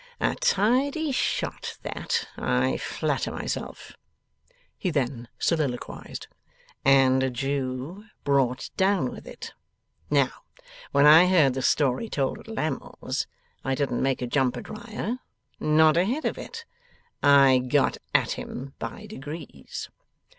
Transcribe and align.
'A 0.19 0.33
tidy 0.37 1.11
shot 1.11 1.77
that, 1.83 2.27
I 2.35 2.77
flatter 2.77 3.31
myself,' 3.31 3.93
he 4.75 4.89
then 4.89 5.27
soliloquised. 5.37 6.25
'And 6.83 7.21
a 7.21 7.29
Jew 7.29 8.05
brought 8.23 8.71
down 8.77 9.11
with 9.11 9.27
it! 9.27 9.53
Now, 10.09 10.31
when 10.91 11.05
I 11.05 11.27
heard 11.27 11.53
the 11.53 11.61
story 11.61 12.09
told 12.09 12.39
at 12.39 12.47
Lammle's, 12.47 13.27
I 13.63 13.75
didn't 13.75 14.01
make 14.01 14.23
a 14.23 14.25
jump 14.25 14.57
at 14.57 14.69
Riah. 14.69 15.17
Not 15.59 15.97
a 15.97 16.03
hit 16.05 16.25
of 16.25 16.39
it; 16.39 16.65
I 17.21 17.59
got 17.59 17.97
at 18.11 18.31
him 18.31 18.73
by 18.79 19.05
degrees. 19.05 19.87